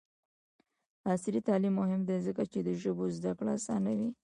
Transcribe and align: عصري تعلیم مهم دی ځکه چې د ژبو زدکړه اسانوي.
عصري 1.11 1.39
تعلیم 1.47 1.73
مهم 1.81 2.01
دی 2.07 2.17
ځکه 2.27 2.43
چې 2.51 2.59
د 2.67 2.69
ژبو 2.81 3.05
زدکړه 3.17 3.51
اسانوي. 3.59 4.09